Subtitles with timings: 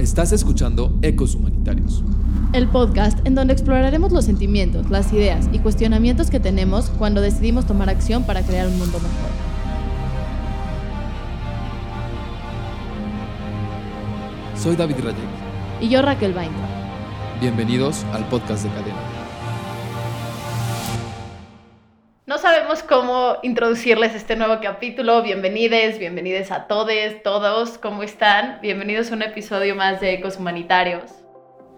[0.00, 2.02] Estás escuchando Ecos Humanitarios.
[2.54, 7.66] El podcast en donde exploraremos los sentimientos, las ideas y cuestionamientos que tenemos cuando decidimos
[7.66, 9.30] tomar acción para crear un mundo mejor.
[14.56, 15.82] Soy David Rayek.
[15.82, 16.56] Y yo Raquel Bainca.
[17.38, 19.09] Bienvenidos al podcast de Cadena.
[22.90, 25.22] Cómo introducirles este nuevo capítulo.
[25.22, 26.90] Bienvenidos, bienvenidos a todos,
[27.22, 27.78] todos.
[27.78, 28.58] ¿Cómo están?
[28.62, 31.04] Bienvenidos a un episodio más de Ecos Humanitarios.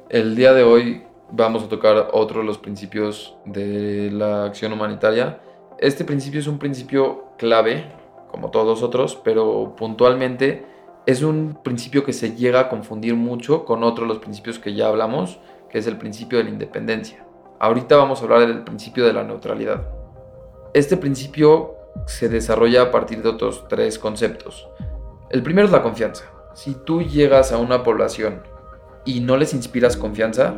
[0.08, 5.38] El día de hoy vamos a tocar otro de los principios de la acción humanitaria.
[5.78, 7.92] Este principio es un principio clave,
[8.30, 10.64] como todos otros, pero puntualmente
[11.04, 14.72] es un principio que se llega a confundir mucho con otro de los principios que
[14.72, 17.22] ya hablamos, que es el principio de la independencia.
[17.60, 20.01] Ahorita vamos a hablar del principio de la neutralidad.
[20.74, 21.74] Este principio
[22.06, 24.70] se desarrolla a partir de otros tres conceptos.
[25.28, 26.24] El primero es la confianza.
[26.54, 28.40] Si tú llegas a una población
[29.04, 30.54] y no les inspiras confianza,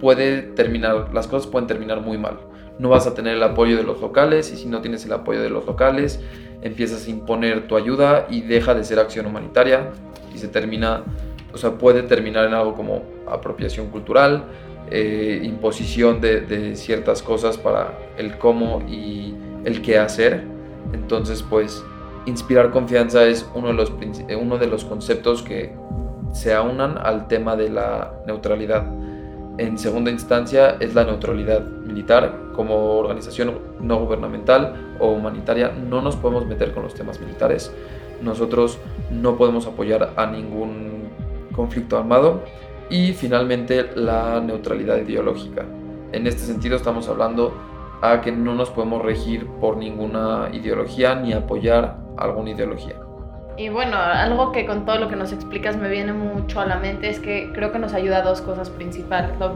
[0.00, 2.40] puede terminar, las cosas pueden terminar muy mal.
[2.80, 5.40] No vas a tener el apoyo de los locales y si no tienes el apoyo
[5.40, 6.18] de los locales,
[6.62, 9.92] empiezas a imponer tu ayuda y deja de ser acción humanitaria
[10.34, 11.04] y se termina,
[11.52, 14.44] o sea, puede terminar en algo como apropiación cultural,
[14.90, 20.44] eh, imposición de, de, ciertas cosas para el cómo y el qué hacer.
[20.92, 21.84] Entonces, pues,
[22.26, 23.92] inspirar confianza es uno de los,
[24.40, 25.72] uno de los conceptos que
[26.32, 28.86] se aunan al tema de la neutralidad.
[29.58, 32.50] En segunda instancia es la neutralidad militar.
[32.54, 37.72] Como organización no gubernamental o humanitaria no nos podemos meter con los temas militares.
[38.22, 38.78] Nosotros
[39.10, 41.08] no podemos apoyar a ningún
[41.54, 42.42] conflicto armado.
[42.90, 45.64] Y finalmente la neutralidad ideológica.
[46.12, 47.54] En este sentido estamos hablando
[48.02, 52.96] a que no nos podemos regir por ninguna ideología ni apoyar alguna ideología.
[53.56, 56.76] Y bueno, algo que con todo lo que nos explicas me viene mucho a la
[56.76, 59.38] mente es que creo que nos ayuda a dos cosas principales.
[59.38, 59.54] Lo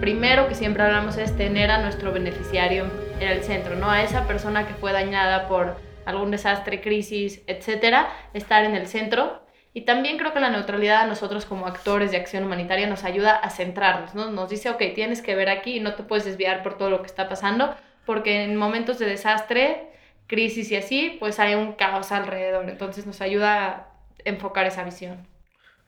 [0.00, 2.84] primero que siempre hablamos es tener a nuestro beneficiario
[3.20, 3.90] en el centro, ¿no?
[3.90, 9.45] A esa persona que fue dañada por algún desastre, crisis, etcétera, estar en el centro.
[9.76, 13.36] Y también creo que la neutralidad a nosotros como actores de acción humanitaria nos ayuda
[13.36, 14.30] a centrarnos, ¿no?
[14.30, 17.02] Nos dice, ok, tienes que ver aquí y no te puedes desviar por todo lo
[17.02, 17.74] que está pasando,
[18.06, 19.90] porque en momentos de desastre
[20.28, 22.70] crisis y así, pues hay un caos alrededor.
[22.70, 23.88] Entonces nos ayuda a
[24.24, 25.28] enfocar esa visión.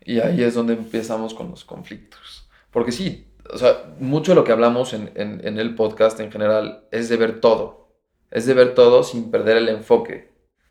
[0.05, 2.47] Y ahí es donde empezamos con los conflictos.
[2.71, 6.31] Porque sí, o sea, mucho de lo que hablamos en, en, en el podcast en
[6.31, 7.89] general es de ver todo.
[8.31, 10.28] Es de ver todo sin perder el enfoque.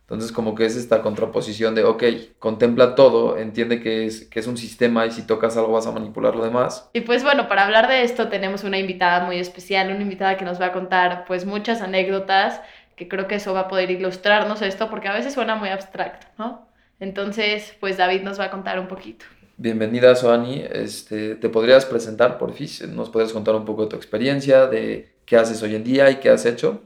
[0.07, 2.03] Entonces como que es esta contraposición de, ok,
[2.39, 5.91] contempla todo, entiende que es, que es un sistema y si tocas algo vas a
[5.91, 6.89] manipular lo demás.
[6.93, 10.45] Y pues bueno, para hablar de esto tenemos una invitada muy especial, una invitada que
[10.45, 12.61] nos va a contar pues muchas anécdotas
[12.95, 16.25] que creo que eso va a poder ilustrarnos esto, porque a veces suena muy abstracto,
[16.37, 16.67] ¿no?
[16.99, 19.25] Entonces, pues David nos va a contar un poquito.
[19.57, 20.63] Bienvenida, Soani.
[20.71, 22.95] Este, ¿Te podrías presentar, por fin?
[22.95, 26.15] ¿Nos podrías contar un poco de tu experiencia, de qué haces hoy en día y
[26.15, 26.81] qué has hecho?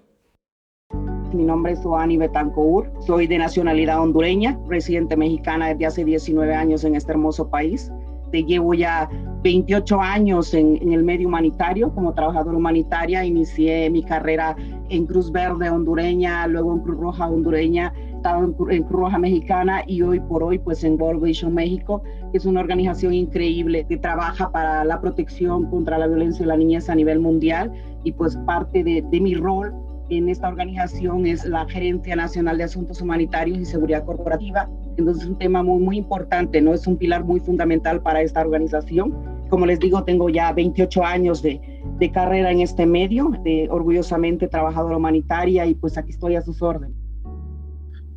[1.34, 6.84] Mi nombre es Soani Betancourt, soy de nacionalidad hondureña, residente mexicana desde hace 19 años
[6.84, 7.90] en este hermoso país.
[8.32, 9.10] Te llevo ya
[9.42, 13.24] 28 años en, en, el medio humanitario como trabajadora humanitaria.
[13.24, 14.58] Inicié mi carrera
[14.90, 19.84] en Cruz Verde hondureña, luego en Cruz Roja hondureña, estaba en, en Cruz Roja mexicana
[19.88, 23.96] y hoy por hoy pues en World Vision México, que es una organización increíble que
[23.96, 27.72] trabaja para la protección contra la violencia y la niñez a nivel mundial
[28.04, 29.74] y pues parte de, de mi rol
[30.12, 34.70] en esta organización es la Gerencia Nacional de Asuntos Humanitarios y Seguridad Corporativa.
[34.98, 36.74] Entonces es un tema muy, muy importante, ¿no?
[36.74, 39.14] Es un pilar muy fundamental para esta organización.
[39.50, 41.62] Como les digo, tengo ya 28 años de,
[41.98, 46.62] de carrera en este medio, de orgullosamente trabajadora humanitaria y pues aquí estoy a sus
[46.62, 46.98] órdenes.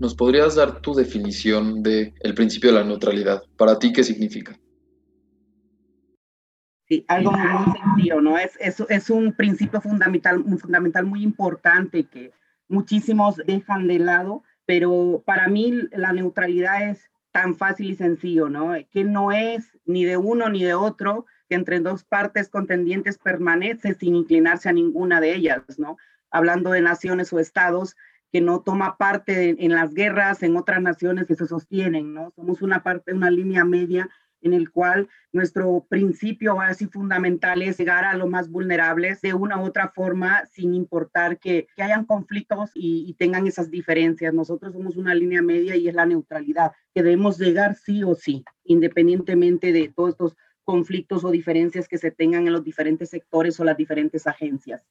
[0.00, 3.43] ¿Nos podrías dar tu definición del el principio de la neutralidad?
[3.56, 4.59] ¿Para ti qué significa?
[6.86, 8.36] Sí, algo muy sencillo, ¿no?
[8.36, 12.32] Es, es, es un principio fundamental, un fundamental muy importante que
[12.68, 18.75] muchísimos dejan de lado, pero para mí la neutralidad es tan fácil y sencillo, ¿no?
[18.90, 23.94] Que no es ni de uno ni de otro, que entre dos partes contendientes permanece
[23.94, 25.96] sin inclinarse a ninguna de ellas, ¿no?
[26.30, 27.96] Hablando de naciones o estados
[28.30, 32.32] que no toma parte en las guerras en otras naciones que se sostienen, ¿no?
[32.37, 34.10] Somos una parte, una línea media
[34.44, 39.61] en el cual nuestro principio así fundamental es llegar a los más vulnerables de una
[39.61, 44.32] u otra forma, sin importar que, que hayan conflictos y, y, tengan esas diferencias.
[44.32, 48.44] Nosotros somos una línea media y es la neutralidad, que debemos llegar sí o sí,
[48.64, 53.64] independientemente de todos estos conflictos o diferencias que se tengan en los diferentes sectores o
[53.64, 54.82] las diferentes agencias.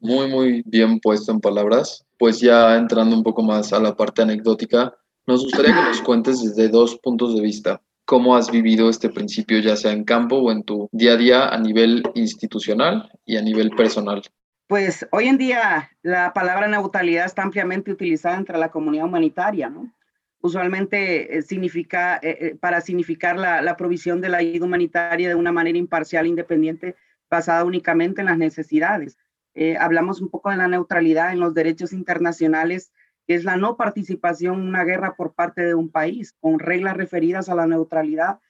[0.00, 2.06] Muy, muy bien puesto en palabras.
[2.18, 4.94] Pues ya entrando un poco más a la parte anecdótica,
[5.26, 9.58] nos gustaría que nos cuentes desde dos puntos de vista cómo has vivido este principio,
[9.58, 13.42] ya sea en campo o en tu día a día a nivel institucional y a
[13.42, 14.22] nivel personal.
[14.66, 19.92] Pues hoy en día la palabra neutralidad está ampliamente utilizada entre la comunidad humanitaria, ¿no?
[20.40, 25.34] Usualmente eh, significa, eh, eh, para significar la, la, provisión de la ayuda humanitaria de
[25.34, 26.96] una manera imparcial independiente,
[27.28, 29.18] basada únicamente en las necesidades.
[29.78, 32.90] hablamos un poco de la neutralidad en los derechos internacionales,
[33.28, 37.50] que es la no participación una guerra por parte de un país, con reglas referidas
[37.50, 38.40] a la neutralidad.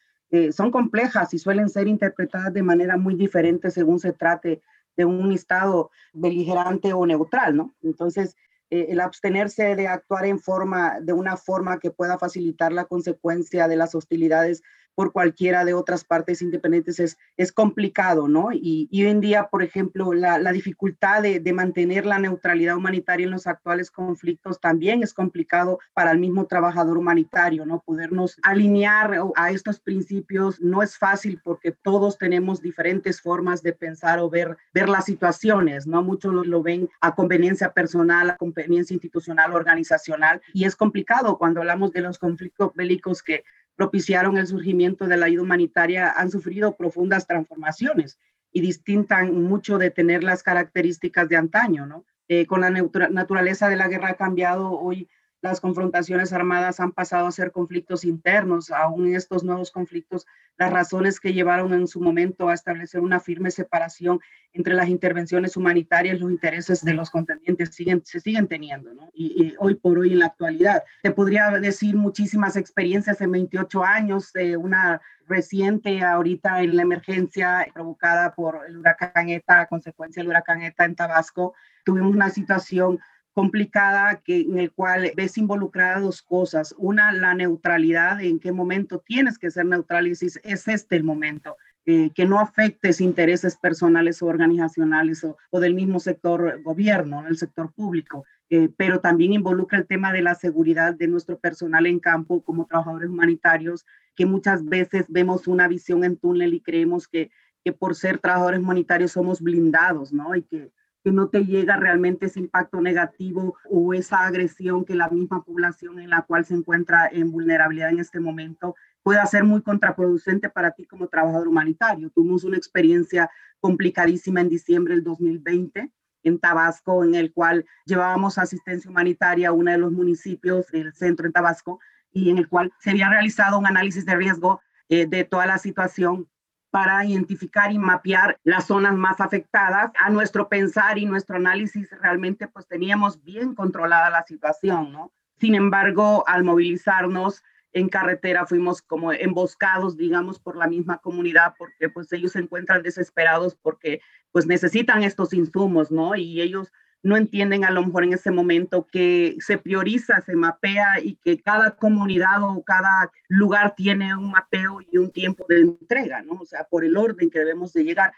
[0.53, 4.63] son complejas y suelen ser interpretadas de manera muy diferente según se trate
[4.97, 7.75] de un estado beligerante o neutral, ¿no?
[7.83, 12.85] Entonces, eh, el abstenerse de actuar en forma, de una forma que pueda facilitar la
[12.85, 14.63] consecuencia de las hostilidades
[14.99, 18.49] por cualquiera de otras partes independientes es, es complicado, ¿no?
[18.53, 23.23] Y, hoy en día, por ejemplo, la, la dificultad de, de, mantener la neutralidad humanitaria
[23.23, 27.81] en los actuales conflictos también es complicado para el mismo trabajador humanitario, ¿no?
[27.87, 34.19] Podernos alinear a estos principios no es fácil porque todos tenemos diferentes formas de pensar
[34.19, 36.03] o ver, ver las situaciones, ¿no?
[36.03, 41.61] Muchos lo, lo ven a conveniencia personal, a conveniencia institucional, organizacional, y es complicado cuando
[41.61, 43.45] hablamos de los conflictos bélicos que
[43.77, 48.19] propiciaron el surgimiento de la ayuda humanitaria han sufrido profundas transformaciones
[48.51, 52.05] y distintan mucho de tener las características de antaño, ¿no?
[52.27, 55.09] Eh, con la naturaleza de la guerra ha cambiado hoy
[55.41, 60.27] las confrontaciones armadas han pasado a ser conflictos internos, aún en estos nuevos conflictos,
[60.57, 64.21] las razones que llevaron en su momento a establecer una firme separación
[64.53, 68.91] entre las intervenciones humanitarias y los intereses de los contendientes siguen, se siguen teniendo.
[69.15, 70.83] Y, hoy por hoy en la actualidad.
[71.03, 77.67] Te podría decir muchísimas experiencias en 28 años, de una reciente ahorita en la emergencia
[77.73, 81.55] provocada por el huracán ETA, consecuencia del huracán ETA en Tabasco,
[81.85, 82.99] tuvimos una situación
[83.39, 86.75] complicada que, en el cual ves involucradas dos cosas.
[86.77, 91.05] Una, la neutralidad, en qué momento tienes que ser neutral y si es este el
[91.05, 91.57] momento.
[91.87, 97.73] Eh, que no afectes intereses personales o organizacionales o, del mismo sector gobierno, el sector
[97.73, 102.43] público, eh, pero también involucra el tema de la seguridad de nuestro personal en campo
[102.43, 103.87] como trabajadores humanitarios,
[104.17, 107.31] que muchas veces vemos una visión en túnel y creemos que,
[107.65, 110.35] que por ser trabajadores humanitarios somos blindados, ¿no?
[110.35, 110.73] Y que
[111.09, 116.01] que no te llega realmente ese impacto negativo o esa agresión que la misma población
[116.01, 120.73] en la cual se encuentra en vulnerabilidad en este momento pueda ser muy contraproducente para
[120.73, 122.11] ti como trabajador humanitario.
[122.11, 125.91] Tuvimos una experiencia complicadísima en diciembre del 2020
[126.25, 131.25] en Tabasco, en el cual llevábamos asistencia humanitaria a uno de los municipios del centro
[131.25, 131.81] en Tabasco
[132.13, 135.57] y en el cual se había realizado un análisis de riesgo eh, de toda la
[135.57, 136.29] situación
[136.71, 139.91] para identificar y mapear las zonas más afectadas.
[139.99, 145.13] A nuestro pensar y nuestro análisis realmente pues teníamos bien controlada la situación, ¿no?
[145.39, 147.43] Sin embargo, al movilizarnos
[147.73, 152.83] en carretera fuimos como emboscados, digamos, por la misma comunidad, porque pues ellos se encuentran
[152.83, 154.01] desesperados porque
[154.33, 156.17] pues necesitan estos insumos, ¿no?
[156.17, 156.73] Y ellos
[157.03, 161.41] no entienden a lo mejor en ese momento que se prioriza, se mapea y que
[161.41, 166.41] cada comunidad o cada lugar tiene un mapeo y un tiempo de entrega, ¿no?
[166.41, 168.13] O sea, por el orden que debemos de llegar.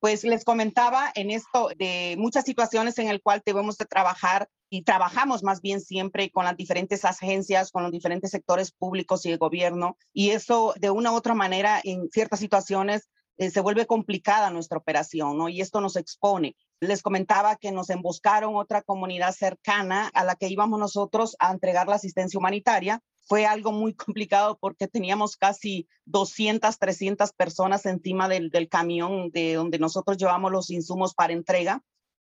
[0.00, 4.82] Pues les comentaba en esto de muchas situaciones en el cual debemos de trabajar y
[4.82, 9.38] trabajamos más bien siempre con las diferentes agencias, con los diferentes sectores públicos y el
[9.38, 9.96] gobierno.
[10.12, 13.08] Y eso de una u otra manera en ciertas situaciones
[13.38, 15.48] eh, se vuelve complicada nuestra operación, ¿no?
[15.48, 16.56] Y esto nos expone.
[16.80, 21.88] Les comentaba que nos emboscaron otra comunidad cercana a la que íbamos nosotros a entregar
[21.88, 23.00] la asistencia humanitaria.
[23.26, 29.54] Fue algo muy complicado porque teníamos casi 200, 300 personas encima del, del camión de
[29.54, 31.82] donde nosotros llevamos los insumos para entrega.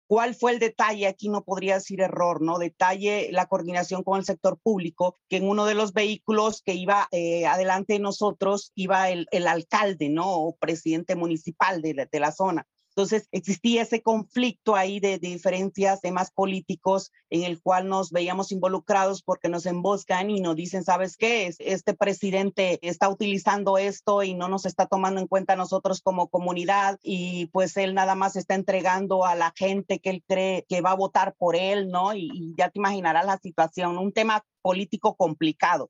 [0.09, 1.07] ¿Cuál fue el detalle?
[1.07, 2.59] Aquí no podría decir error, ¿no?
[2.59, 7.09] Detalle la coordinación con el sector público, que en uno de los vehículos que iba
[7.12, 10.35] eh, adelante de nosotros iba el, alcalde, ¿no?
[10.35, 12.67] O presidente municipal de la zona.
[12.99, 19.23] Entonces existía ese conflicto ahí de, diferencias, temas políticos en el cual nos veíamos involucrados
[19.23, 21.55] porque nos emboscan y nos dicen, ¿sabes qué?
[21.61, 26.99] Este presidente está utilizando esto y no nos está tomando en cuenta nosotros como comunidad
[27.00, 30.90] y pues él nada más está entregando a la gente que él cree que va
[30.90, 32.14] a votar por él, ¿no?
[32.14, 35.88] Y, y ya te imaginarás la situación, un tema político complicado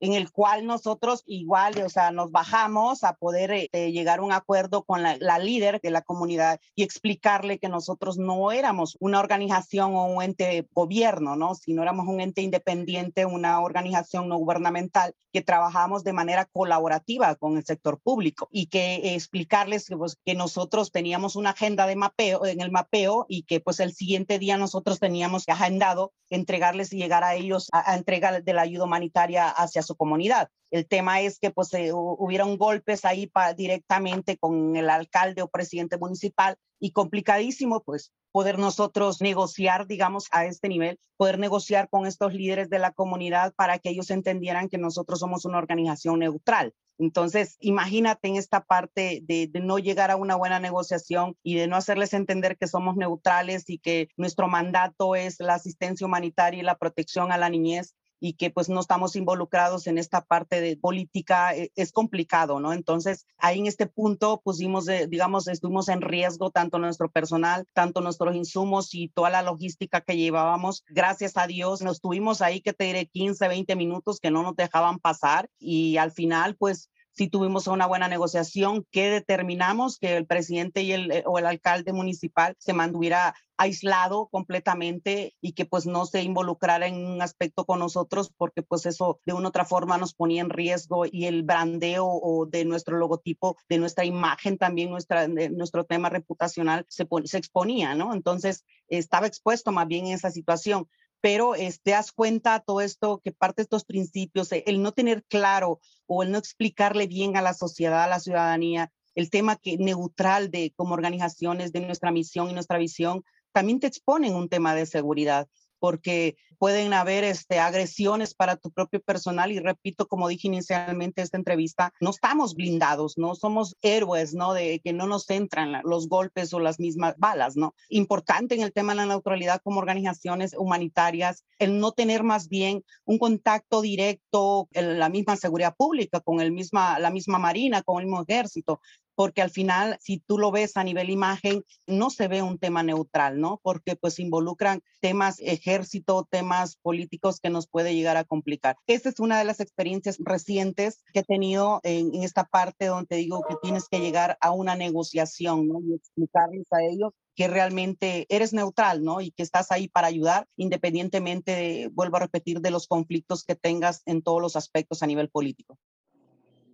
[0.00, 4.32] en el cual nosotros igual, o sea, nos bajamos a poder eh, llegar a un
[4.32, 9.20] acuerdo con la, la, líder de la comunidad y explicarle que nosotros no éramos una
[9.20, 11.54] organización o un ente gobierno, ¿no?
[11.54, 17.56] Sino éramos un ente independiente, una organización no gubernamental que trabajamos de manera colaborativa con
[17.56, 22.46] el sector público y que explicarles que, pues, que nosotros teníamos una agenda de mapeo,
[22.46, 27.24] en el mapeo y que pues el siguiente día nosotros teníamos agendado entregarles y llegar
[27.24, 30.48] a ellos a, a entregar de la ayuda humanitaria hacia su comunidad.
[30.70, 35.98] El tema es que pues eh, hubieron golpes ahí directamente con el alcalde o presidente
[35.98, 42.34] municipal y complicadísimo pues poder nosotros negociar, digamos, a este nivel, poder negociar con estos
[42.34, 46.74] líderes de la comunidad para que ellos entendieran que nosotros somos una organización neutral.
[46.98, 51.76] Entonces, imagínate en esta parte de, no llegar a una buena negociación y de no
[51.76, 56.78] hacerles entender que somos neutrales y que nuestro mandato es la asistencia humanitaria y la
[56.78, 61.54] protección a la niñez y que pues no estamos involucrados en esta parte de política,
[61.54, 62.72] eh, es complicado, ¿no?
[62.72, 68.34] Entonces, ahí en este punto pusimos, digamos, estuvimos en riesgo tanto nuestro personal, tanto nuestros
[68.34, 70.84] insumos y toda la logística que llevábamos.
[70.88, 74.56] Gracias a Dios, nos tuvimos ahí, que te diré, 15, 20 minutos que no nos
[74.56, 80.26] dejaban pasar y al final, pues si tuvimos una buena negociación que determinamos que el
[80.26, 85.86] presidente y el, eh, o el alcalde municipal se mantuviera aislado completamente y que pues
[85.86, 89.64] no se involucrara en un aspecto con nosotros porque pues eso de una u otra
[89.64, 94.58] forma nos ponía en riesgo y el brandeo o de nuestro logotipo, de nuestra imagen
[94.58, 98.12] también, nuestra, nuestro tema reputacional se, se exponía, ¿no?
[98.12, 100.88] Entonces estaba expuesto más bien en esa situación
[101.24, 104.92] pero te este, das cuenta todo esto, que parte de estos principios, eh, el no
[104.92, 109.56] tener claro o el no explicarle bien a la sociedad, a la ciudadanía, el tema
[109.56, 114.50] que neutral de como organizaciones de nuestra misión y nuestra visión, también te exponen un
[114.50, 120.28] tema de seguridad porque pueden haber este, agresiones para tu propio personal y repito, como
[120.28, 124.54] dije inicialmente esta entrevista, no estamos blindados, no somos héroes, ¿no?
[124.54, 127.74] De que no nos entran los golpes o las mismas balas, ¿no?
[127.88, 132.84] Importante en el tema de la neutralidad como organizaciones humanitarias, el no tener más bien
[133.04, 138.00] un contacto directo en la misma seguridad pública, con el misma, la misma marina, con
[138.00, 138.80] el mismo ejército,
[139.14, 142.82] porque al final, si tú lo ves a nivel imagen, no se ve un tema
[142.82, 143.60] neutral, ¿no?
[143.62, 146.43] Porque pues involucran temas ejército, temas
[146.82, 148.76] políticos que nos puede llegar a complicar.
[148.86, 153.42] Esta es una de las experiencias recientes que he tenido en, esta parte donde digo
[153.48, 155.80] que tienes que llegar a una negociación, ¿no?
[155.80, 159.20] Y explicarles a ellos que realmente eres neutral, ¿no?
[159.20, 164.02] Y que estás ahí para ayudar, independientemente, vuelvo a repetir, de los conflictos que tengas
[164.06, 165.78] en todos los aspectos a nivel político.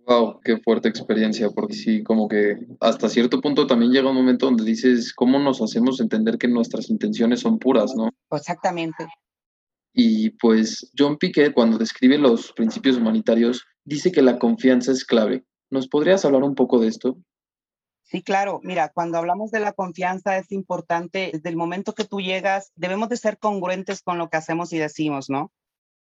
[0.05, 4.47] Wow, qué fuerte experiencia, porque sí, como que hasta cierto punto también llega un momento
[4.47, 8.09] donde dices, ¿cómo nos hacemos entender que nuestras intenciones son puras, no?
[8.31, 9.07] Exactamente.
[9.93, 15.43] Y pues John Piquet, cuando describe los principios humanitarios, dice que la confianza es clave.
[15.69, 17.17] ¿Nos podrías hablar un poco de esto?
[18.03, 18.59] Sí, claro.
[18.63, 23.07] Mira, cuando hablamos de la confianza es importante, desde el momento que tú llegas, debemos
[23.07, 25.51] de ser congruentes con lo que hacemos y decimos, ¿no?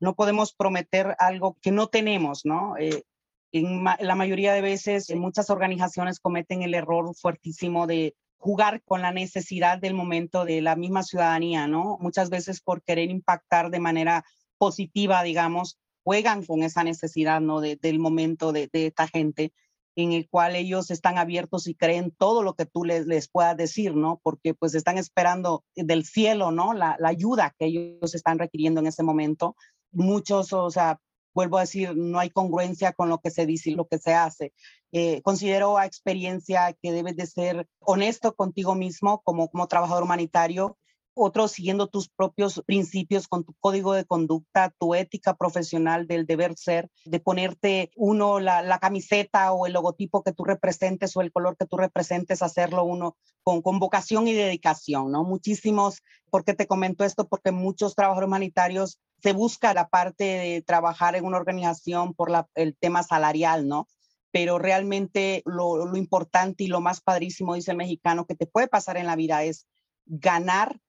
[0.01, 2.77] No podemos prometer algo que no tenemos, ¿no?
[2.79, 3.05] Eh,
[3.53, 9.13] en la mayoría de veces, muchas organizaciones cometen el error fuertísimo de jugar con la
[9.13, 11.99] necesidad del momento de la misma ciudadanía, ¿no?
[12.01, 14.25] Muchas veces por querer impactar de manera
[14.57, 17.61] positiva, digamos, juegan con esa necesidad, ¿no?
[17.61, 19.53] del momento de, esta gente
[19.95, 23.57] en el cual ellos están abiertos y creen todo lo que tú les, les puedas
[23.57, 24.19] decir, ¿no?
[24.23, 26.73] Porque pues están esperando del cielo, ¿no?
[26.73, 29.55] La, la ayuda que ellos están requiriendo en ese momento.
[29.93, 30.99] Muchos, o sea,
[31.35, 34.15] vuelvo a decir, no hay congruencia con lo que se dice y lo que se
[34.15, 34.53] hace.
[34.93, 40.77] Eh, considero a experiencia que debes de ser honesto contigo mismo como, como trabajador humanitario,
[41.15, 46.55] otro siguiendo tus propios principios con tu código de conducta, tu ética profesional del deber
[46.57, 51.33] ser, de ponerte uno la, la, camiseta o el logotipo que tú representes o el
[51.33, 55.25] color que tú representes, hacerlo uno con, con vocación y dedicación, ¿no?
[55.25, 57.29] Muchísimos, ¿por qué te comento esto?
[57.29, 62.77] Porque muchos trabajadores humanitarios se busca la parte de trabajar en una organización por el
[62.77, 63.89] tema salarial, ¿no?
[64.33, 68.69] Pero realmente lo, lo importante y lo más padrísimo, dice el mexicano, que te puede
[68.69, 69.67] pasar en la vida es
[70.07, 70.81] ganar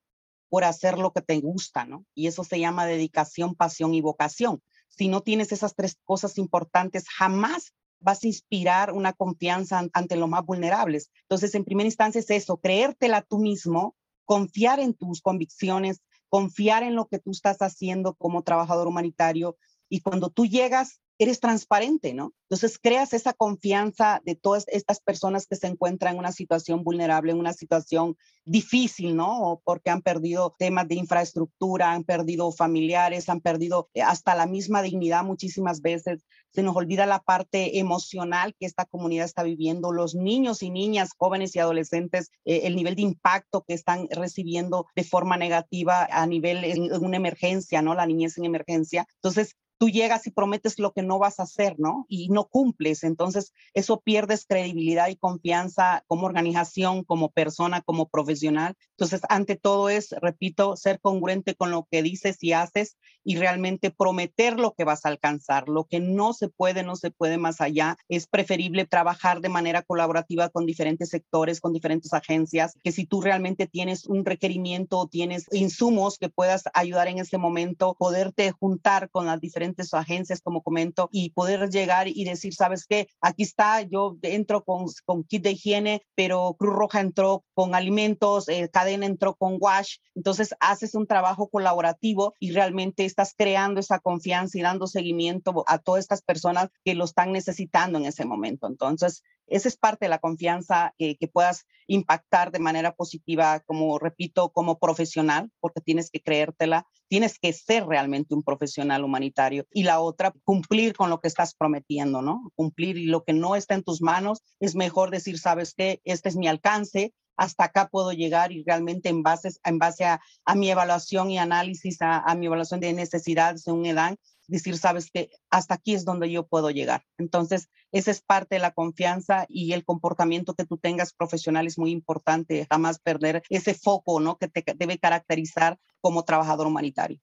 [0.50, 2.06] por hacer lo que te gusta, ¿no?
[2.14, 4.62] Y eso se llama dedicación, pasión y vocación.
[4.90, 10.28] Si no tienes esas tres cosas importantes, jamás vas a inspirar una confianza ante los
[10.28, 11.10] más vulnerables.
[11.22, 13.96] Entonces, en primera instancia es eso, creértela tú mismo,
[14.26, 19.58] confiar en tus convicciones, confiar en lo que tú estás haciendo como trabajador humanitario
[19.90, 22.34] y cuando tú llegas, eres transparente, ¿no?
[22.50, 27.32] Entonces creas esa confianza de todas estas personas que se encuentran en una situación vulnerable,
[27.32, 29.62] en una situación difícil, ¿no?
[29.64, 34.82] Porque han perdido temas de infraestructura, han perdido familiares, han perdido eh, hasta la misma
[34.82, 36.26] dignidad muchísimas veces.
[36.50, 41.12] Se nos olvida la parte emocional que esta comunidad está viviendo, los niños y niñas,
[41.16, 46.26] jóvenes y adolescentes, eh, el nivel de impacto que están recibiendo de forma negativa a
[46.26, 47.94] nivel en una emergencia, ¿no?
[47.94, 49.06] La niñez en emergencia.
[49.16, 52.06] Entonces, tú llegas y prometes lo que no vas a hacer, ¿no?
[52.08, 58.76] Y no cumples, entonces eso pierdes credibilidad y confianza como organización, como persona, como profesional.
[58.92, 63.90] Entonces, ante todo es, repito, ser congruente con lo que dices y haces y realmente
[63.90, 65.68] prometer lo que vas a alcanzar.
[65.68, 67.98] Lo que no se puede, no se puede más allá.
[68.08, 73.20] Es preferible trabajar de manera colaborativa con diferentes sectores, con diferentes agencias, que si tú
[73.22, 79.10] realmente tienes un requerimiento o tienes insumos que puedas ayudar en ese momento, poderte juntar
[79.10, 83.08] con las diferentes agencias, como comento, y poder llegar y decir, ¿sabes qué?
[83.22, 88.48] Aquí está, yo entro con, con kit de higiene, pero Cruz Roja entró con alimentos,
[88.50, 89.98] eh, Cadena entró con wash.
[90.16, 95.78] Entonces, haces un trabajo colaborativo y realmente estás creando esa confianza y dando seguimiento a
[95.78, 98.68] todas estas personas que lo están necesitando en ese momento.
[98.68, 104.00] Entonces, esa es parte de la confianza que, que puedas impactar de manera positiva, como
[104.00, 109.66] repito, como profesional, porque tienes que creértela, tienes que ser realmente un profesional humanitario.
[109.72, 112.52] Y la otra, cumplir con lo que estás prometiendo, ¿no?
[112.56, 116.30] Cumplir y lo que no está en tus manos, es mejor decir, sabes qué, este
[116.30, 120.56] es mi alcance, hasta acá puedo llegar y realmente en base, en base a, a
[120.56, 124.18] mi evaluación y análisis, a, a, mi evaluación de necesidades de un EDAN,
[124.52, 127.04] decir, sabes que hasta aquí es donde yo puedo llegar.
[127.18, 131.78] Entonces, esa es parte de la confianza y el comportamiento que tú tengas profesional es
[131.78, 134.38] muy importante, jamás perder ese foco, ¿no?
[134.38, 137.20] Que te debe caracterizar como trabajador humanitario.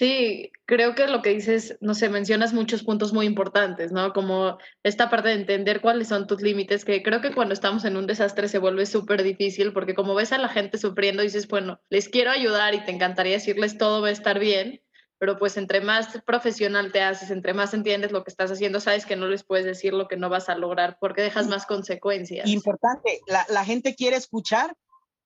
[0.00, 4.14] Sí, creo que lo que dices, no sé, mencionas muchos puntos muy importantes, ¿no?
[4.14, 7.98] Como esta parte de entender cuáles son tus límites, que creo que cuando estamos en
[7.98, 11.82] un desastre se vuelve súper difícil, porque como ves a la gente sufriendo, dices, bueno,
[11.90, 14.80] les quiero ayudar y te encantaría decirles todo va a estar bien,
[15.18, 19.04] pero pues entre más profesional te haces, entre más entiendes lo que estás haciendo, sabes
[19.04, 22.48] que no les puedes decir lo que no vas a lograr porque dejas más consecuencias.
[22.48, 24.74] Importante, la, la gente quiere escuchar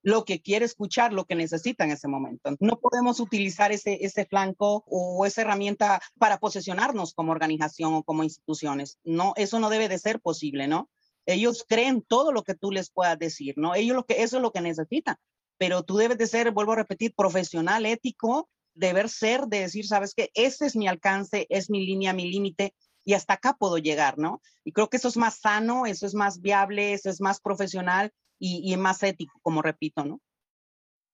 [0.05, 2.55] lo que quiere escuchar, lo que necesita en ese momento.
[2.61, 8.23] No podemos utilizar ese, ese flanco o esa herramienta para posesionarnos como organización o como
[8.23, 8.99] instituciones.
[9.03, 10.91] No, eso no debe de ser posible, ¿no?
[11.25, 13.75] Ellos creen todo lo que tú les puedas decir, ¿no?
[13.75, 15.17] Ellos lo que, eso es lo que necesitan.
[15.57, 20.13] Pero tú debes de ser, vuelvo a repetir, profesional, ético, deber ser, de decir, sabes
[20.15, 22.75] que ese es mi alcance, es mi línea, mi límite,
[23.07, 24.43] y hasta acá puedo llegar, ¿no?
[24.65, 28.13] Y creo que eso es más sano, eso es más viable, eso es más profesional
[28.45, 30.21] y, y más ético, como repito, ¿no?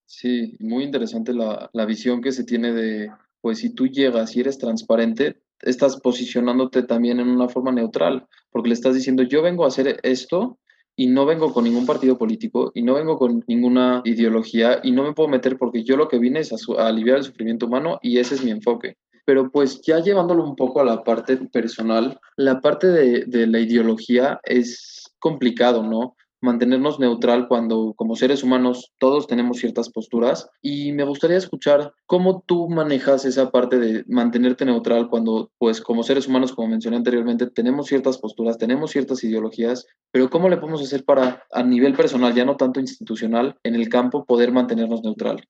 [0.05, 4.41] Sí, muy interesante la, la visión que se tiene de, pues si tú llegas y
[4.41, 9.65] eres transparente, estás posicionándote también en una forma neutral, porque le estás diciendo, yo vengo
[9.65, 10.59] a hacer esto
[10.97, 15.05] y no vengo con ningún partido político y no vengo con ninguna ideología y no
[15.05, 18.01] me puedo meter porque yo lo que vine es a, a aliviar el sufrimiento humano
[18.03, 18.97] y ese es mi enfoque.
[19.25, 23.61] Pero pues ya llevándolo un poco a la parte personal, la parte de, de la
[23.61, 26.17] ideología es complicado, ¿no?
[26.41, 32.43] Mantenernos neutral cuando como seres humanos todos tenemos ciertas posturas y me gustaría escuchar cómo
[32.47, 37.47] tú manejas esa parte de mantenerte neutral cuando pues como seres humanos como mencioné anteriormente
[37.49, 42.35] tenemos ciertas posturas, tenemos ciertas ideologías, pero cómo le podemos hacer para a nivel personal,
[42.35, 45.45] ya no tanto institucional, en el campo poder mantenernos neutral.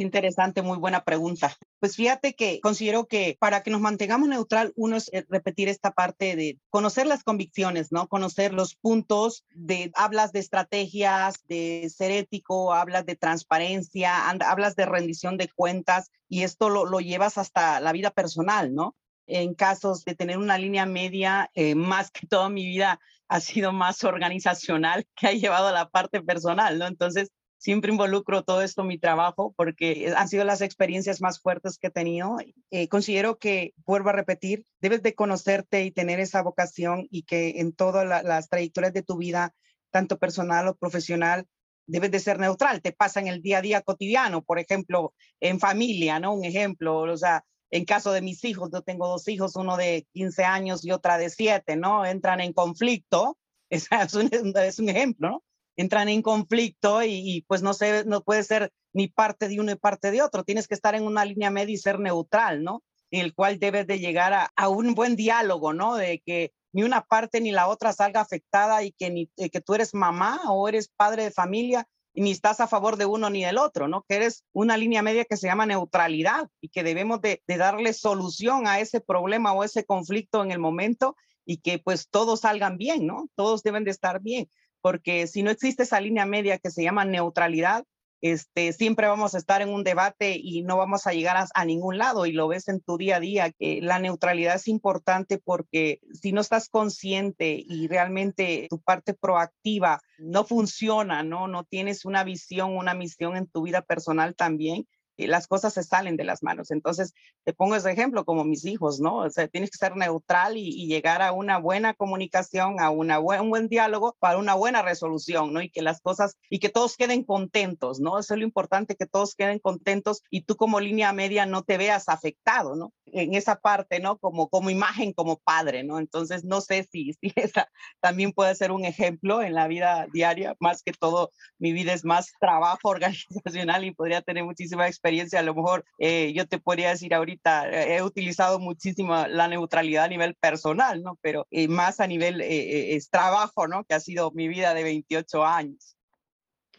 [0.00, 1.54] Es interesante, muy buena pregunta.
[1.78, 5.90] Pues fíjate que considero que para que nos mantengamos neutral, uno es eh, repetir esta
[5.90, 8.08] parte de conocer las convicciones, ¿no?
[8.08, 14.86] Conocer los puntos de, hablas de estrategias, de ser ético, hablas de transparencia, hablas de
[14.86, 18.96] rendición de cuentas y esto lo, lo llevas hasta la vida personal, ¿no?
[19.26, 23.72] En casos de tener una línea media, eh, más que toda mi vida ha sido
[23.72, 26.86] más organizacional que ha llevado a la parte personal, ¿no?
[26.86, 27.28] Entonces,
[27.60, 31.88] siempre involucro todo esto en mi trabajo porque han sido las experiencias más fuertes que
[31.88, 32.38] he tenido.
[32.70, 37.60] Eh, considero que, vuelvo a repetir, debes de conocerte y tener esa vocación y que
[37.60, 39.54] en todas la, las trayectorias de tu vida,
[39.90, 41.46] tanto personal o profesional,
[41.86, 42.80] debes de ser neutral.
[42.80, 46.32] Te pasa en el día a día cotidiano, por ejemplo, en familia, ¿no?
[46.32, 50.06] Un ejemplo, o sea, en caso de mis hijos, yo tengo dos hijos, uno de
[50.14, 52.06] 15 años y otra de 7, ¿no?
[52.06, 53.36] Entran en conflicto,
[53.70, 55.44] es un, es un ejemplo, ¿no?
[55.80, 59.76] Entran en conflicto y, pues no sé, no puede ser ni parte de uno y
[59.76, 60.44] parte de otro.
[60.44, 62.82] Tienes que estar en una línea media y ser neutral, ¿no?
[63.10, 65.96] En el cual debes de llegar a, a un buen diálogo, ¿no?
[65.96, 69.62] De que ni una parte ni la otra salga afectada y que, ni, eh, que
[69.62, 73.44] tú eres mamá o eres padre de familia ni estás a favor de uno ni
[73.44, 74.04] del otro, ¿no?
[74.06, 77.94] Que eres una línea media que se llama neutralidad y que debemos de, de darle
[77.94, 81.16] solución a ese problema o ese conflicto en el momento
[81.46, 83.30] y que pues todos salgan bien, ¿no?
[83.34, 84.50] Todos deben de estar bien
[84.82, 87.84] porque si no existe esa línea media que se llama neutralidad,
[88.22, 91.96] este, siempre vamos a estar en un debate y no vamos a llegar a, ningún
[91.96, 96.00] lado y lo ves en tu día a día, que la neutralidad es importante porque
[96.12, 101.48] si no estás consciente y realmente tu parte proactiva no funciona, ¿no?
[101.48, 104.86] No tienes una visión, una misión en tu vida personal también,
[105.26, 106.70] las cosas se salen de las manos.
[106.70, 109.18] Entonces, te pongo ese ejemplo como mis hijos, ¿no?
[109.18, 113.42] O sea, tienes que ser neutral y, llegar a una buena comunicación, a una buen,
[113.42, 115.62] un buen diálogo para una buena resolución, ¿no?
[115.62, 118.18] Y que las cosas, y que todos queden contentos, ¿no?
[118.18, 121.78] Eso es lo importante, que todos queden contentos y tú como línea media no te
[121.78, 122.92] veas afectado, ¿no?
[123.06, 124.18] En esa parte, ¿no?
[124.18, 125.98] Como, como imagen, como padre, ¿no?
[125.98, 127.68] Entonces, no sé si, si esa
[128.00, 132.04] también puede ser un ejemplo en la vida diaria, más que todo, mi vida es
[132.04, 135.09] más trabajo organizacional y podría tener muchísima experiencia.
[135.10, 140.04] A lo mejor eh, yo te podría decir ahorita, eh, he utilizado muchísimo la neutralidad
[140.04, 141.18] a nivel personal, ¿no?
[141.20, 143.84] Pero eh, más a nivel es trabajo, ¿no?
[143.84, 145.96] Que ha sido mi vida de 28 años.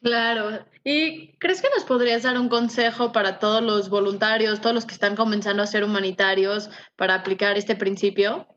[0.02, 0.66] Claro.
[0.84, 4.94] ¿Y crees que nos podrías dar un consejo para todos los voluntarios, todos los que
[4.94, 8.48] están comenzando a ser humanitarios, para aplicar este principio?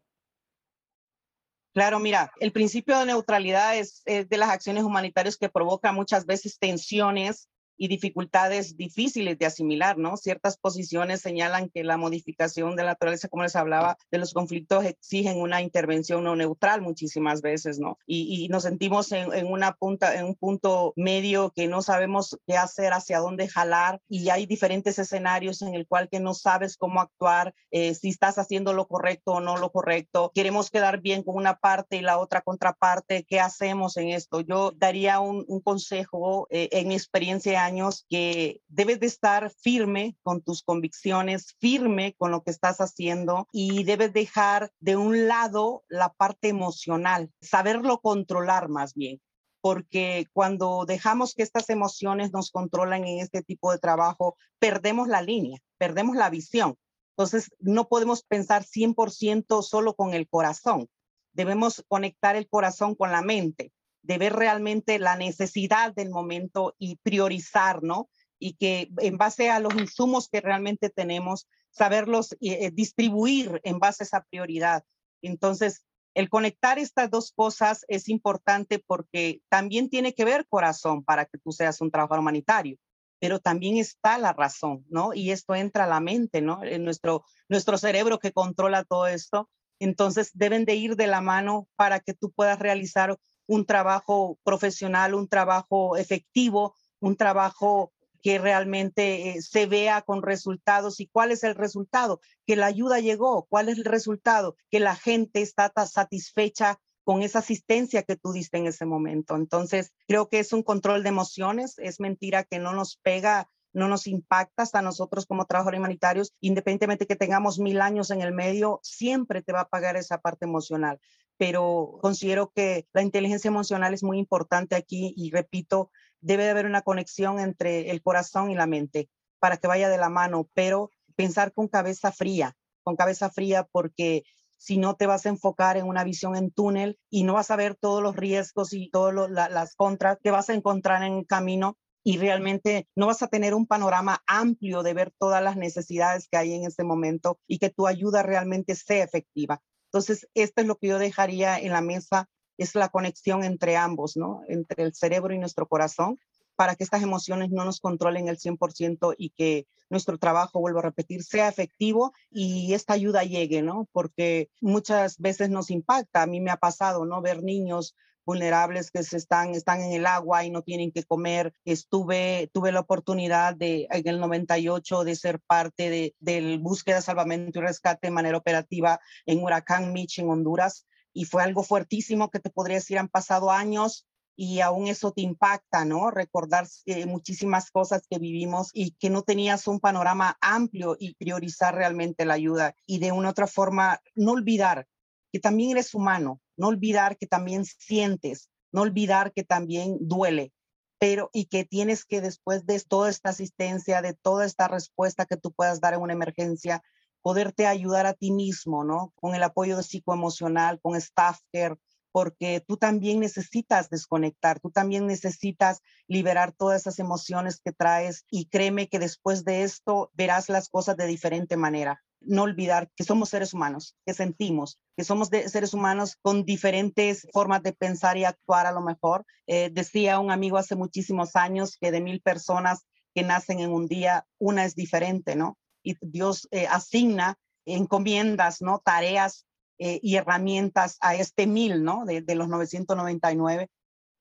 [1.75, 6.25] Claro, mira, el principio de neutralidad es, es, de las acciones humanitarias que provoca muchas
[6.25, 10.17] veces tensiones y dificultades difíciles de asimilar, ¿no?
[10.17, 14.85] Ciertas posiciones señalan que la modificación de la naturaleza, como les hablaba, de los conflictos
[14.85, 17.99] exigen una intervención no neutral muchísimas veces, ¿no?
[18.07, 22.93] Y, nos sentimos en, una punta, en un punto medio que no sabemos qué hacer,
[22.93, 27.55] hacia dónde jalar, y hay diferentes escenarios en el cual que no sabes cómo actuar,
[27.71, 30.31] eh, si estás haciendo lo correcto o no lo correcto.
[30.35, 33.25] Queremos quedar bien con una parte y la otra contraparte.
[33.25, 34.41] ¿Qué hacemos en esto?
[34.41, 37.64] Yo daría un, consejo eh, en mi experiencia
[38.09, 43.85] que debes de estar firme con tus convicciones, firme con lo que estás haciendo y
[43.85, 49.21] debes dejar de un lado la parte emocional, saberlo controlar más bien
[49.65, 55.23] porque cuando dejamos que estas emociones nos controlan en este tipo de trabajo, perdemos la
[55.23, 56.77] línea, perdemos la visión.
[57.17, 60.91] Entonces, no podemos pensar 100% solo con el corazón.
[61.33, 63.73] Debemos conectar el corazón con la mente
[64.05, 68.09] de ver realmente la necesidad del momento y priorizar, ¿no?
[68.39, 74.05] Y que en base a los insumos que realmente tenemos, saberlos eh, distribuir en base
[74.05, 74.85] a esa prioridad.
[75.23, 81.25] Entonces, el conectar estas dos cosas es importante porque también tiene que ver corazón para
[81.25, 82.77] que tú seas un trabajador humanitario,
[83.19, 85.15] pero también está la razón, ¿no?
[85.15, 86.63] Y esto entra a la mente, ¿no?
[86.63, 89.49] En nuestro, nuestro cerebro que controla todo esto.
[89.81, 95.15] Entonces, deben de ir de la mano para que tú puedas realizar un trabajo profesional,
[95.15, 100.99] un trabajo efectivo, un trabajo que realmente eh, se vea con resultados.
[100.99, 102.21] ¿Y cuál es el resultado?
[102.47, 103.45] Que la ayuda llegó.
[103.51, 104.57] ¿Cuál es el resultado?
[104.71, 109.37] Que la gente está satisfecha con esa asistencia que tú diste en ese momento.
[109.37, 111.79] Entonces, creo que es un control de emociones.
[111.79, 117.07] Es mentira que no nos pega no nos impacta hasta nosotros como trabajadores humanitarios, independientemente
[117.07, 121.01] que tengamos mil años en el medio, siempre te va a pagar esa parte emocional
[121.37, 126.67] pero considero que la inteligencia emocional es muy importante aquí y repito, debe de haber
[126.67, 130.91] una conexión entre el corazón y la mente para que vaya de la mano, pero
[131.17, 134.25] pensar con cabeza fría, con cabeza fría porque
[134.57, 137.57] si no te vas a enfocar en una visión en túnel y no vas a
[137.57, 141.77] ver todos los riesgos y todas las contras que vas a encontrar en el camino
[142.03, 146.37] y realmente no vas a tener un panorama amplio de ver todas las necesidades que
[146.37, 149.63] hay en este momento y que tu ayuda realmente sea efectiva.
[149.95, 152.29] Entonces, esto es lo que yo dejaría en la mesa,
[152.59, 154.43] es la conexión entre ambos, ¿no?
[154.49, 156.19] Entre el cerebro y nuestro corazón,
[156.57, 160.83] para que estas emociones no nos controlen el 100% y que nuestro trabajo, vuelvo a
[160.83, 163.89] repetir, sea efectivo y esta ayuda llegue, ¿no?
[163.93, 167.23] Porque muchas veces nos impacta, a mí me ha pasado, ¿no?
[167.23, 171.53] Ver niños vulnerables que se están, están en el agua y no tienen que comer.
[171.65, 177.59] Estuve, tuve la oportunidad de, en el 98 de ser parte de, del búsqueda, salvamento
[177.59, 182.41] y rescate de manera operativa en Huracán Mitch en Honduras y fue algo fuertísimo que
[182.41, 184.07] te podría decir, han pasado años
[184.37, 186.11] y aún eso te impacta, ¿no?
[186.11, 191.75] Recordar eh, muchísimas cosas que vivimos y que no tenías un panorama amplio y priorizar
[191.75, 194.89] realmente la ayuda y de una otra forma no olvidar
[195.33, 200.53] que también eres humano, no olvidar que también sientes, no olvidar que también duele,
[200.99, 205.37] pero y que tienes que después de toda esta asistencia, de toda esta respuesta que
[205.37, 206.83] tú puedas dar en una emergencia,
[207.23, 209.13] poderte ayudar a ti mismo, ¿no?
[209.17, 211.77] Con el apoyo psicoemocional, con staff care,
[212.13, 218.47] porque tú también necesitas desconectar, tú también necesitas liberar todas esas emociones que traes y
[218.47, 223.29] créeme que después de esto verás las cosas de diferente manera no olvidar que somos
[223.29, 228.67] seres humanos, que sentimos, que somos seres humanos con diferentes formas de pensar y actuar
[228.67, 229.25] a lo mejor.
[229.47, 233.87] Eh, decía un amigo hace muchísimos años que de mil personas que nacen en un
[233.87, 235.57] día, una es diferente, ¿no?
[235.83, 238.83] Y Dios eh, asigna encomiendas, ¿no?
[238.85, 239.47] Tareas
[239.79, 242.05] eh, y herramientas a este mil, ¿no?
[242.05, 243.69] De, de los 999,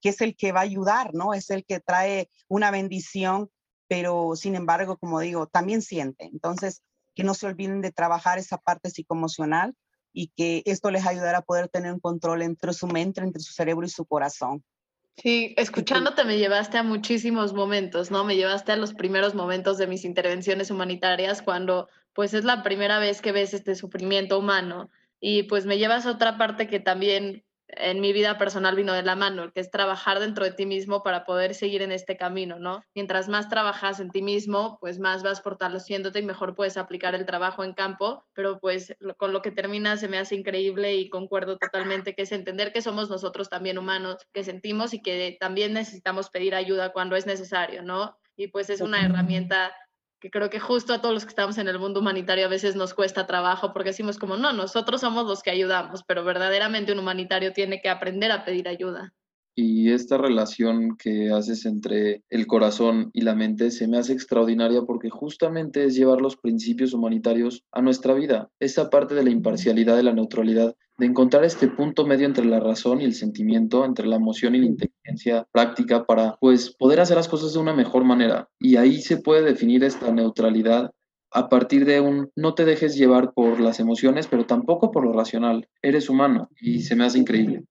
[0.02, 1.34] que es el que va a ayudar, ¿no?
[1.34, 3.50] Es el que trae una bendición
[3.94, 6.26] pero sin embargo, como digo, también siente.
[6.26, 6.82] Entonces,
[7.16, 9.74] que no se olviden de trabajar esa parte psicoemocional
[10.14, 13.54] y que esto les ayudará a poder tener un control entre su mente, entre su
[13.54, 14.64] cerebro y su corazón.
[15.18, 18.24] Sí, escuchándote me llevaste a muchísimos momentos, ¿no?
[18.24, 23.00] Me llevaste a los primeros momentos de mis intervenciones humanitarias cuando pues es la primera
[23.00, 27.44] vez que ves este sufrimiento humano y pues me llevas a otra parte que también
[27.78, 31.04] en mi vida personal vino de la mano, que es trabajar dentro de ti mismo
[31.04, 32.84] para poder seguir en este camino, ¿no?
[32.96, 37.26] Mientras más trabajas en ti mismo, pues más vas fortaleciéndote y mejor puedes aplicar el
[37.26, 41.58] trabajo en campo, pero pues con lo que termina se me hace increíble y concuerdo
[41.58, 46.30] totalmente, que es entender que somos nosotros también humanos, que sentimos y que también necesitamos
[46.30, 48.18] pedir ayuda cuando es necesario, ¿no?
[48.36, 49.74] Y pues es una herramienta
[50.24, 52.78] que creo que justo a todos los que estamos en el mundo humanitario a veces
[52.78, 57.00] nos cuesta trabajo porque decimos como, no, nosotros somos los que ayudamos, pero verdaderamente un
[57.00, 59.12] humanitario tiene que aprender a pedir ayuda.
[59.56, 64.82] Y esta relación que haces entre el corazón y la mente se me hace extraordinaria
[64.82, 68.50] porque justamente es llevar los principios humanitarios a nuestra vida.
[68.60, 72.60] Esa parte de la imparcialidad, de la neutralidad, de encontrar este punto medio entre la
[72.60, 77.18] razón y el sentimiento, entre la emoción y la inteligencia práctica para pues poder hacer
[77.18, 78.50] las cosas de una mejor manera.
[78.60, 80.92] Y ahí se puede definir esta neutralidad
[81.32, 85.14] a partir de un no te dejes llevar por las emociones, pero tampoco por lo
[85.14, 85.68] racional.
[85.84, 87.66] Eres humano y se me hace increíble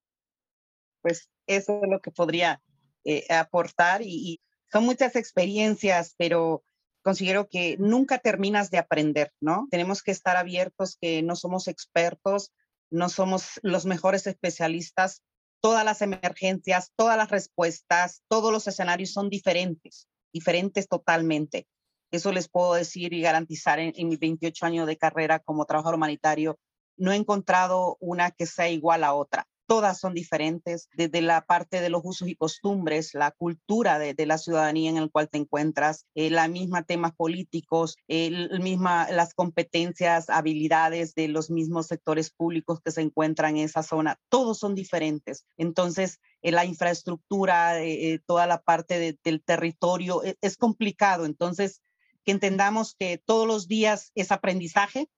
[1.03, 2.63] pues eso es lo que podría
[3.05, 4.41] eh, aportar y,
[4.73, 6.65] son muchas experiencias, pero
[7.03, 9.69] considero que nunca terminas de aprender, ¿no?
[9.71, 12.53] Tenemos que estar abiertos, que no somos expertos,
[12.91, 15.21] no somos los mejores especialistas,
[15.61, 21.67] todas las emergencias, todas las respuestas, todos los escenarios son diferentes, diferentes totalmente.
[22.11, 25.97] Eso les puedo decir y garantizar en, en mis 28 años de carrera como trabajador
[25.97, 26.59] humanitario.
[26.97, 31.81] No he encontrado una que sea igual a otra todas son diferentes, desde la parte
[31.81, 36.05] de los usos y costumbres, la cultura de, la ciudadanía en el cual te encuentras,
[36.15, 42.81] eh, la misma temas políticos, el, misma, las competencias, habilidades de los mismos sectores públicos
[42.85, 45.47] que se encuentran en esa zona, todos son diferentes.
[45.57, 51.25] Entonces, eh, la infraestructura, eh, toda la parte del territorio e, es complicado.
[51.25, 51.81] Entonces,
[52.27, 55.09] que entendamos que todos los días es aprendizaje,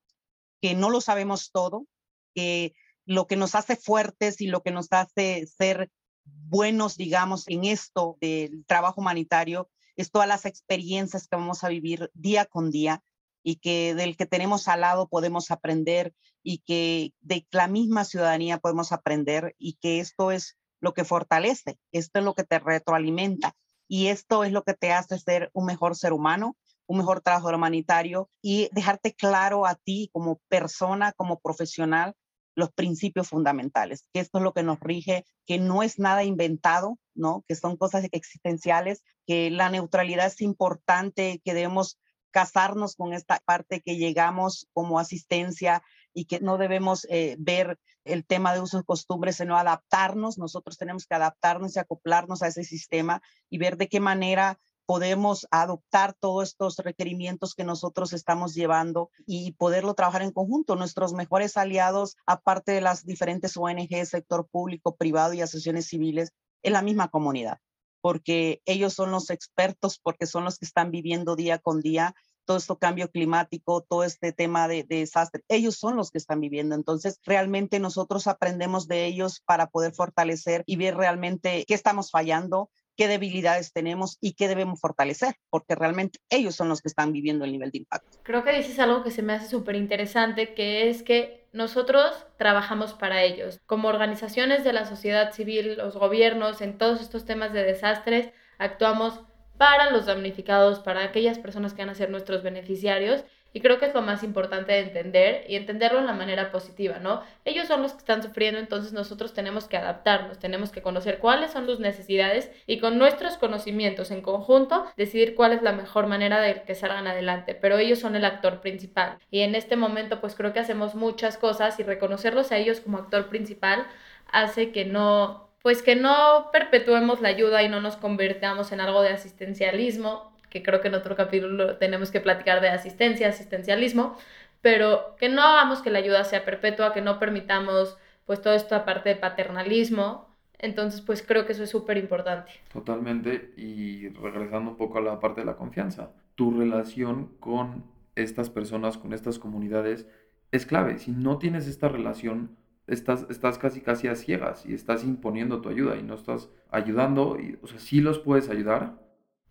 [0.62, 1.88] que no lo sabemos todo,
[2.36, 2.72] que
[3.06, 5.90] lo que nos hace fuertes y lo que nos hace ser
[6.24, 12.10] buenos, digamos, en esto del trabajo humanitario, es todas las experiencias que vamos a vivir
[12.14, 13.02] día con día
[13.42, 18.58] y que del que tenemos al lado podemos aprender y que de la misma ciudadanía
[18.58, 23.54] podemos aprender y que esto es lo que fortalece, esto es lo que te retroalimenta
[23.86, 27.54] y esto es lo que te hace ser un mejor ser humano, un mejor trabajador
[27.54, 32.14] humanitario y dejarte claro a ti como persona, como profesional,
[32.54, 36.98] los principios fundamentales, que esto es lo que nos rige, que no es nada inventado,
[37.14, 37.44] ¿no?
[37.48, 41.98] Que son cosas existenciales, que la neutralidad es importante, que debemos
[42.30, 48.24] casarnos con esta parte que llegamos como asistencia y que no debemos eh, ver el
[48.24, 50.36] tema de usos y costumbres, sino adaptarnos.
[50.38, 55.46] Nosotros tenemos que adaptarnos y acoplarnos a ese sistema y ver de qué manera podemos
[55.50, 60.76] adoptar todos estos requerimientos que nosotros estamos llevando y poderlo trabajar en conjunto.
[60.76, 66.72] Nuestros mejores aliados, aparte de las diferentes ONG, sector público, privado y asociaciones civiles, es
[66.72, 67.58] la misma comunidad,
[68.00, 72.58] porque ellos son los expertos, porque son los que están viviendo día con día todo
[72.58, 75.42] este cambio climático, todo este tema de, de, desastre.
[75.48, 76.74] Ellos son los que están viviendo.
[76.74, 82.70] Entonces, realmente nosotros aprendemos de ellos para poder fortalecer y ver realmente qué estamos fallando,
[82.96, 87.44] qué debilidades tenemos y qué debemos fortalecer, porque realmente ellos son los que están viviendo
[87.44, 88.18] el nivel de impacto.
[88.22, 92.94] Creo que dices algo que se me hace súper interesante, que es que nosotros trabajamos
[92.94, 93.60] para ellos.
[93.66, 99.20] Como organizaciones de la sociedad civil, los gobiernos, en todos estos temas de desastres, actuamos
[99.56, 103.86] para los damnificados, para aquellas personas que van a ser nuestros beneficiarios y creo que
[103.86, 107.22] es lo más importante de entender y entenderlo de la manera positiva, ¿no?
[107.44, 111.52] Ellos son los que están sufriendo, entonces nosotros tenemos que adaptarnos, tenemos que conocer cuáles
[111.52, 116.40] son sus necesidades y con nuestros conocimientos en conjunto decidir cuál es la mejor manera
[116.40, 117.54] de que salgan adelante.
[117.54, 121.38] Pero ellos son el actor principal y en este momento pues creo que hacemos muchas
[121.38, 123.86] cosas y reconocerlos a ellos como actor principal
[124.32, 129.00] hace que no pues que no perpetuemos la ayuda y no nos convirtamos en algo
[129.00, 134.16] de asistencialismo, que creo que en otro capítulo tenemos que platicar de asistencia, asistencialismo,
[134.60, 138.84] pero que no hagamos que la ayuda sea perpetua, que no permitamos pues toda esta
[138.84, 140.32] parte de paternalismo.
[140.60, 142.52] Entonces, pues creo que eso es súper importante.
[142.72, 143.52] Totalmente.
[143.56, 148.96] Y regresando un poco a la parte de la confianza, tu relación con estas personas,
[148.96, 150.06] con estas comunidades,
[150.52, 151.00] es clave.
[151.00, 155.68] Si no tienes esta relación, estás, estás casi casi a ciegas y estás imponiendo tu
[155.68, 157.40] ayuda y no estás ayudando.
[157.40, 159.03] Y, o sea, sí los puedes ayudar,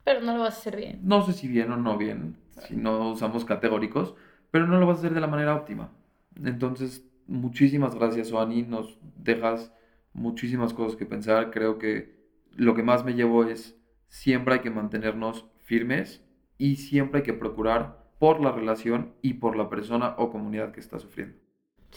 [0.04, 1.00] Pero no lo vas a hacer bien.
[1.04, 2.38] No sé si bien o no bien,
[2.68, 4.16] si no usamos categóricos,
[4.52, 5.92] pero no lo vas a hacer de la manera óptima.
[6.44, 8.64] Entonces, muchísimas gracias, Oani.
[8.64, 9.74] Nos dejas
[10.14, 11.52] muchísimas cosas que pensar.
[11.52, 12.24] Creo que
[12.56, 13.78] lo que más me llevo es
[14.10, 16.24] siempre hay que mantenernos firmes
[16.58, 20.80] y siempre hay que procurar por la relación y por la persona o comunidad que
[20.80, 21.43] está sufriendo.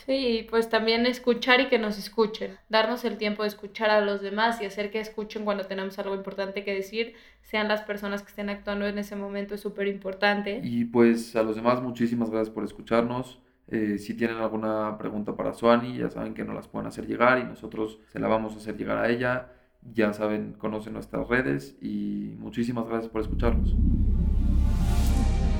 [0.04, 4.20] Sí, pues también escuchar y que nos escuchen, darnos el tiempo de escuchar a los
[4.20, 8.28] demás y hacer que escuchen cuando tenemos algo importante que decir, sean las personas que
[8.28, 10.60] estén actuando en ese momento es súper importante.
[10.62, 13.40] Y pues a los demás muchísimas gracias por escucharnos.
[13.68, 17.38] Eh, si tienen alguna pregunta para Suani, ya saben que nos las pueden hacer llegar
[17.38, 19.52] y nosotros se la vamos a hacer llegar a ella.
[19.92, 23.74] Ya saben, conocen nuestras redes y muchísimas gracias por escucharnos.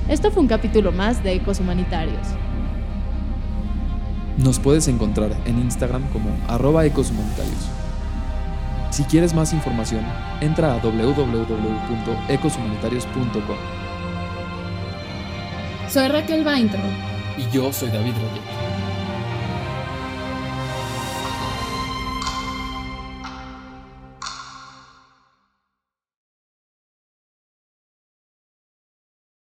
[0.09, 2.27] Esto fue un capítulo más de Ecos Humanitarios.
[4.37, 7.69] Nos puedes encontrar en Instagram como arroba ecoshumanitarios.
[8.91, 10.05] Si quieres más información,
[10.41, 13.57] entra a www.ecoshumanitarios.com.
[15.89, 16.81] Soy Raquel Vaintro.
[17.37, 18.66] Y yo soy David Roger.